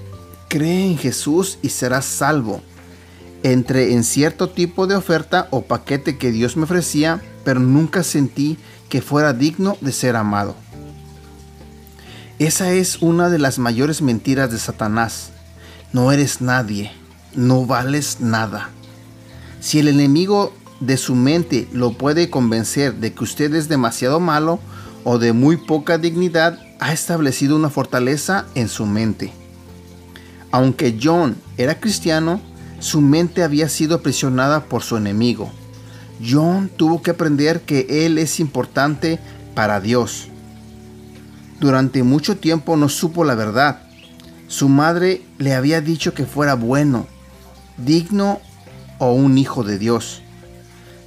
[0.49, 2.61] cree en Jesús y serás salvo.
[3.41, 8.59] Entré en cierto tipo de oferta o paquete que Dios me ofrecía, pero nunca sentí
[8.87, 10.55] que fuera digno de ser amado.
[12.37, 15.31] Esa es una de las mayores mentiras de Satanás.
[15.91, 16.91] No eres nadie,
[17.35, 18.69] no vales nada.
[19.59, 24.59] Si el enemigo de su mente lo puede convencer de que usted es demasiado malo
[25.03, 29.31] o de muy poca dignidad, ha establecido una fortaleza en su mente.
[30.51, 32.41] Aunque John era cristiano,
[32.79, 35.51] su mente había sido aprisionada por su enemigo.
[36.27, 39.19] John tuvo que aprender que él es importante
[39.53, 40.29] para Dios
[41.59, 43.81] durante mucho tiempo no supo la verdad.
[44.47, 47.07] Su madre le había dicho que fuera bueno,
[47.85, 48.39] digno
[48.97, 50.21] o un hijo de Dios.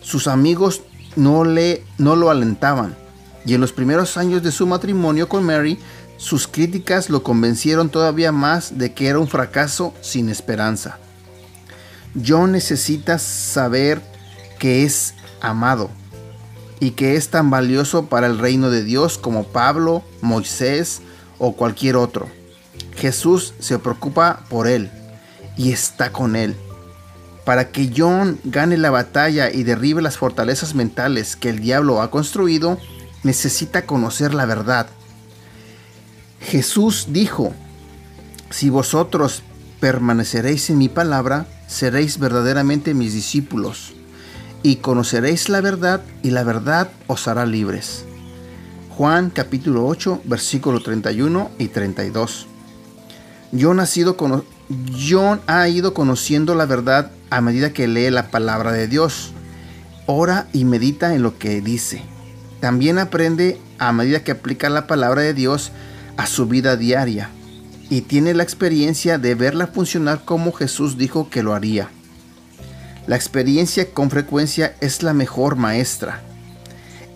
[0.00, 0.82] Sus amigos
[1.16, 2.96] no, le, no lo alentaban
[3.44, 5.78] y en los primeros años de su matrimonio con Mary,
[6.16, 10.98] sus críticas lo convencieron todavía más de que era un fracaso sin esperanza.
[12.24, 14.00] John necesita saber
[14.58, 15.90] que es amado
[16.78, 21.00] y que es tan valioso para el reino de Dios como Pablo, Moisés
[21.38, 22.28] o cualquier otro.
[22.94, 24.90] Jesús se preocupa por él
[25.56, 26.56] y está con él.
[27.44, 32.10] Para que John gane la batalla y derribe las fortalezas mentales que el diablo ha
[32.10, 32.78] construido,
[33.22, 34.86] necesita conocer la verdad.
[36.40, 37.52] Jesús dijo,
[38.50, 39.42] si vosotros
[39.80, 43.94] permaneceréis en mi palabra, seréis verdaderamente mis discípulos
[44.62, 48.04] y conoceréis la verdad y la verdad os hará libres.
[48.90, 52.46] Juan capítulo 8 versículo 31 y 32.
[53.58, 54.16] John ha, sido
[54.68, 59.32] John ha ido conociendo la verdad a medida que lee la palabra de Dios.
[60.06, 62.02] Ora y medita en lo que dice.
[62.60, 65.72] También aprende a medida que aplica la palabra de Dios
[66.16, 67.30] a su vida diaria
[67.90, 71.88] y tiene la experiencia de verla funcionar como Jesús dijo que lo haría.
[73.06, 76.22] La experiencia con frecuencia es la mejor maestra.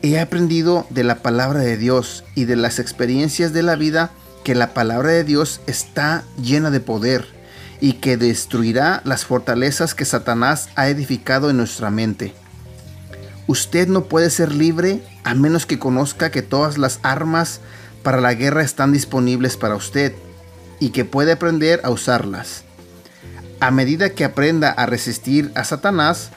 [0.03, 4.11] He aprendido de la palabra de Dios y de las experiencias de la vida
[4.45, 7.36] que la palabra de Dios está llena de poder
[7.81, 12.35] y que destruirá las fortalezas que Satanás ha edificado en nuestra mente.
[13.47, 17.61] Usted no puede ser libre a menos que conozca que todas las armas
[18.03, 20.15] para la guerra están disponibles para usted
[20.81, 22.67] y que puede aprender a usarlas
[23.61, 26.31] a medida que aprenda a resistir a Satanás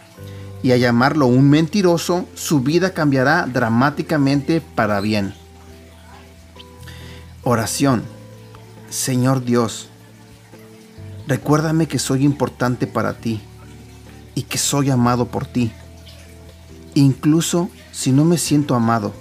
[0.63, 5.33] y a llamarlo un mentiroso, su vida cambiará dramáticamente para bien.
[7.43, 8.03] Oración.
[8.89, 9.89] Señor Dios,
[11.29, 13.39] recuérdame que soy importante para ti
[14.33, 15.71] y que soy amado por ti,
[16.95, 19.13] incluso si no me siento amado.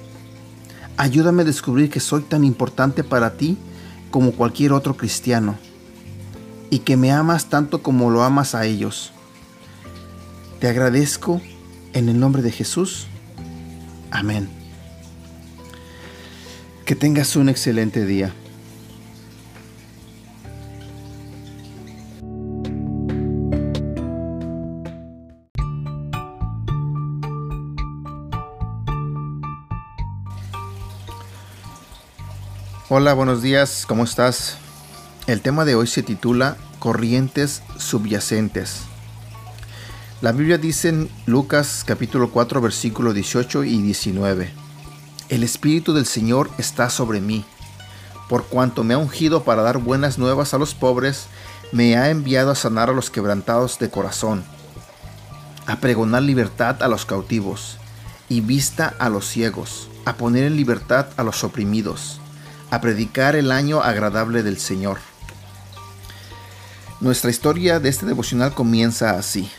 [0.97, 3.59] Ayúdame a descubrir que soy tan importante para ti
[4.11, 5.57] como cualquier otro cristiano
[6.71, 9.13] y que me amas tanto como lo amas a ellos.
[10.61, 11.43] Te agradezco
[11.93, 13.07] en el nombre de Jesús.
[14.11, 14.49] Amén.
[16.87, 18.33] Que tengas un excelente día.
[32.91, 34.57] Hola, buenos días, ¿cómo estás?
[35.27, 38.81] El tema de hoy se titula Corrientes subyacentes.
[40.23, 44.51] La Biblia dice en Lucas capítulo 4 versículo 18 y 19,
[45.29, 47.45] El Espíritu del Señor está sobre mí,
[48.27, 51.27] por cuanto me ha ungido para dar buenas nuevas a los pobres,
[51.73, 54.45] me ha enviado a sanar a los quebrantados de corazón,
[55.67, 57.77] a pregonar libertad a los cautivos
[58.31, 62.23] y vista a los ciegos, a poner en libertad a los oprimidos
[62.71, 64.99] a predicar el año agradable del Señor.
[67.01, 69.51] Nuestra historia de este devocional comienza así.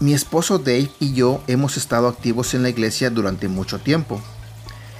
[0.00, 4.20] Mi esposo Dave y yo hemos estado activos en la iglesia durante mucho tiempo.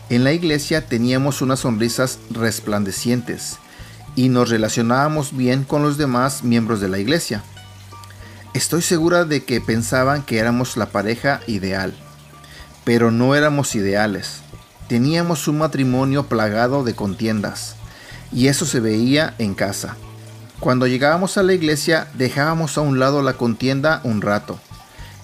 [0.09, 3.59] En la iglesia teníamos unas sonrisas resplandecientes
[4.15, 7.43] y nos relacionábamos bien con los demás miembros de la iglesia.
[8.55, 11.95] Estoy segura de que pensaban que éramos la pareja ideal,
[12.85, 14.42] pero no éramos ideales.
[14.93, 17.77] Teníamos un matrimonio plagado de contiendas,
[18.31, 19.97] y eso se veía en casa.
[20.61, 24.61] Cuando llegábamos a la iglesia dejábamos a un lado la contienda un rato.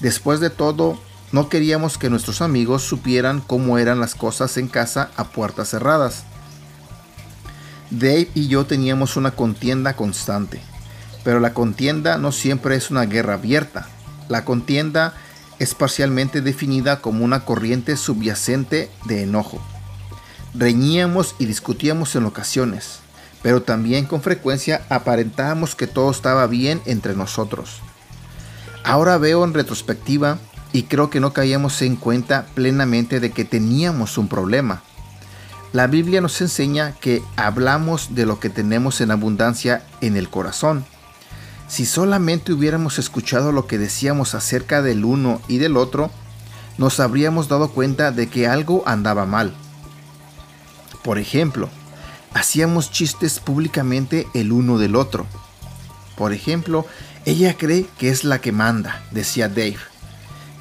[0.00, 0.98] Después de todo,
[1.32, 6.24] no queríamos que nuestros amigos supieran cómo eran las cosas en casa a puertas cerradas.
[7.90, 10.62] Dave y yo teníamos una contienda constante,
[11.24, 13.86] pero la contienda no siempre es una guerra abierta.
[14.30, 15.12] La contienda
[15.58, 19.60] es parcialmente definida como una corriente subyacente de enojo.
[20.54, 23.00] Reñíamos y discutíamos en ocasiones,
[23.42, 27.80] pero también con frecuencia aparentábamos que todo estaba bien entre nosotros.
[28.84, 30.38] Ahora veo en retrospectiva
[30.72, 34.82] y creo que no caíamos en cuenta plenamente de que teníamos un problema.
[35.72, 40.86] La Biblia nos enseña que hablamos de lo que tenemos en abundancia en el corazón
[41.68, 46.10] si solamente hubiéramos escuchado lo que decíamos acerca del uno y del otro,
[46.78, 49.54] nos habríamos dado cuenta de que algo andaba mal.
[51.04, 51.68] Por ejemplo,
[52.32, 55.26] hacíamos chistes públicamente el uno del otro.
[56.16, 56.86] Por ejemplo,
[57.26, 59.78] ella cree que es la que manda, decía Dave.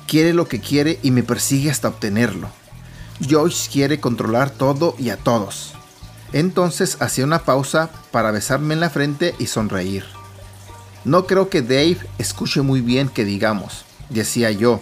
[0.08, 2.50] Quiere lo que quiere y me persigue hasta obtenerlo.
[3.28, 5.74] Joyce quiere controlar todo y a todos.
[6.34, 10.17] Entonces hacía una pausa para besarme en la frente y sonreír.
[11.08, 14.82] No creo que Dave escuche muy bien que digamos, decía yo.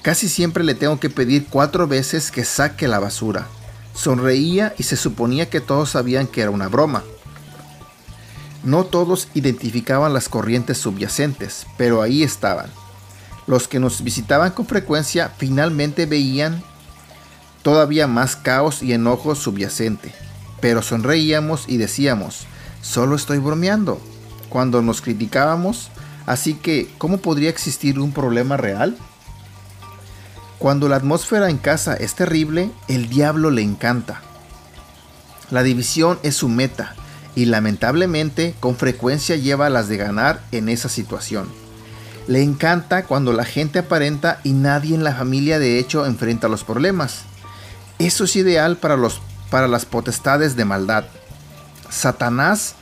[0.00, 3.48] Casi siempre le tengo que pedir cuatro veces que saque la basura.
[3.94, 7.04] Sonreía y se suponía que todos sabían que era una broma.
[8.64, 12.70] No todos identificaban las corrientes subyacentes, pero ahí estaban.
[13.46, 16.64] Los que nos visitaban con frecuencia finalmente veían
[17.62, 20.14] todavía más caos y enojo subyacente,
[20.62, 22.46] pero sonreíamos y decíamos,
[22.80, 24.00] solo estoy bromeando,
[24.52, 25.88] cuando nos criticábamos,
[26.26, 28.98] así que ¿cómo podría existir un problema real?
[30.58, 34.20] Cuando la atmósfera en casa es terrible, el diablo le encanta.
[35.48, 36.94] La división es su meta
[37.34, 41.48] y lamentablemente con frecuencia lleva a las de ganar en esa situación.
[42.26, 46.62] Le encanta cuando la gente aparenta y nadie en la familia de hecho enfrenta los
[46.62, 47.22] problemas.
[47.98, 51.04] Eso es ideal para, los, para las potestades de maldad.
[51.88, 52.74] Satanás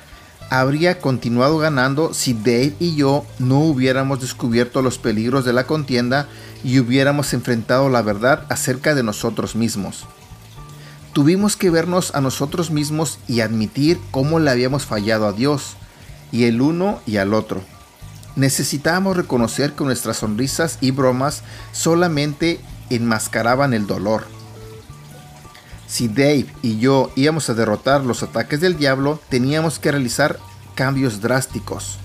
[0.50, 6.28] habría continuado ganando si Dave y yo no hubiéramos descubierto los peligros de la contienda
[6.64, 10.06] y hubiéramos enfrentado la verdad acerca de nosotros mismos.
[11.12, 15.76] Tuvimos que vernos a nosotros mismos y admitir cómo le habíamos fallado a Dios,
[16.32, 17.62] y el uno y al otro.
[18.36, 21.42] Necesitábamos reconocer que nuestras sonrisas y bromas
[21.72, 24.24] solamente enmascaraban el dolor.
[25.90, 30.38] Si Dave y yo íbamos a derrotar los ataques del diablo, teníamos que realizar
[30.76, 31.98] cambios drásticos.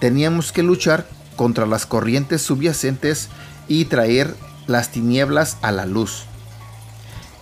[0.00, 1.06] Teníamos que luchar
[1.36, 3.28] contra las corrientes subyacentes
[3.68, 4.34] y traer
[4.66, 6.24] las tinieblas a la luz.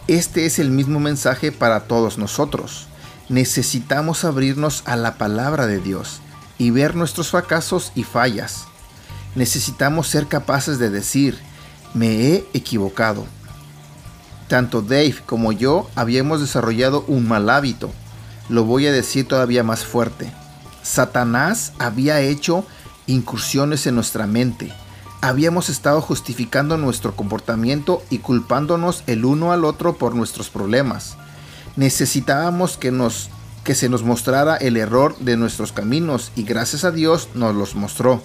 [0.09, 2.87] Este es el mismo mensaje para todos nosotros.
[3.31, 6.21] Necesitamos abrirnos a la palabra de Dios
[6.59, 8.67] y ver nuestros fracasos y fallas.
[9.35, 11.39] Necesitamos ser capaces de decir,
[11.95, 13.27] me he equivocado
[14.49, 17.91] tanto Dave como yo habíamos desarrollado un mal hábito.
[18.49, 20.33] Lo voy a decir todavía más fuerte.
[20.83, 22.65] Satanás había hecho
[23.07, 24.73] incursiones en nuestra mente,
[25.21, 31.17] habíamos estado justificando nuestro comportamiento y culpándonos el uno al otro por nuestros problemas.
[31.77, 33.31] Necesitábamos que nos
[33.65, 37.75] que se nos mostrara el error de nuestros caminos y gracias a Dios nos los
[37.75, 38.23] mostró.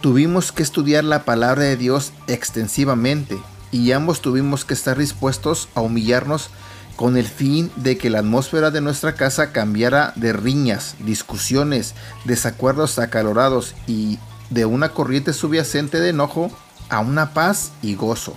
[0.00, 3.38] Tuvimos que estudiar la palabra de Dios extensivamente
[3.72, 6.50] y ambos tuvimos que estar dispuestos a humillarnos
[6.94, 11.94] con el fin de que la atmósfera de nuestra casa cambiara de riñas, discusiones,
[12.24, 14.18] desacuerdos acalorados y
[14.50, 16.50] de una corriente subyacente de enojo
[16.90, 18.36] a una paz y gozo.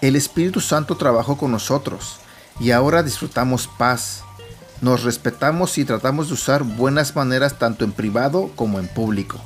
[0.00, 2.16] El Espíritu Santo trabajó con nosotros
[2.58, 4.24] y ahora disfrutamos paz.
[4.80, 9.38] Nos respetamos y tratamos de usar buenas maneras tanto en privado como en público.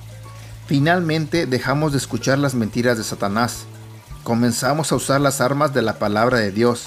[0.66, 3.66] Finalmente dejamos de escuchar las mentiras de Satanás.
[4.24, 6.86] Comenzamos a usar las armas de la palabra de Dios,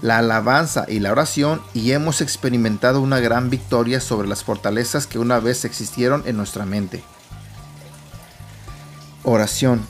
[0.00, 5.18] la alabanza y la oración y hemos experimentado una gran victoria sobre las fortalezas que
[5.18, 7.04] una vez existieron en nuestra mente.
[9.24, 9.82] Oración.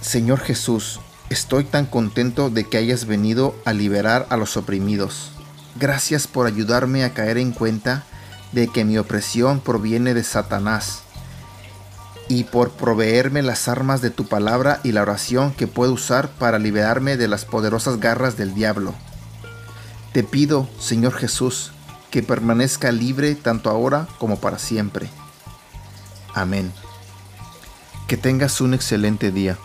[0.00, 0.98] Señor Jesús,
[1.30, 5.30] Estoy tan contento de que hayas venido a liberar a los oprimidos.
[5.76, 8.04] Gracias por ayudarme a caer en cuenta
[8.52, 11.02] de que mi opresión proviene de Satanás
[12.28, 16.58] y por proveerme las armas de tu palabra y la oración que puedo usar para
[16.58, 18.94] liberarme de las poderosas garras del diablo.
[20.12, 21.72] Te pido, Señor Jesús,
[22.10, 25.08] que permanezca libre tanto ahora como para siempre.
[26.34, 26.72] Amén.
[28.06, 29.58] Que tengas un excelente día.